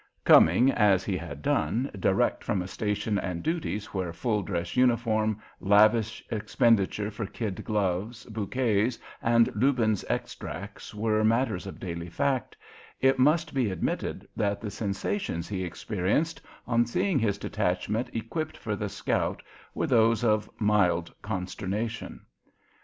[0.25, 5.39] Coming, as he had done, direct from a station and duties where full dress uniform,
[5.59, 12.57] lavish expenditure for kid gloves, bouquets, and Lubin's extracts were matters of daily fact,
[12.99, 18.75] it must be admitted that the sensations he experienced on seeing his detachment equipped for
[18.75, 19.43] the scout
[19.75, 22.25] were those of mild consternation.